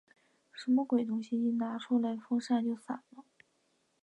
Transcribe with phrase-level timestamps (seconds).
[0.51, 1.35] 什么鬼东西？
[1.39, 3.23] 一拿出来风扇就散了。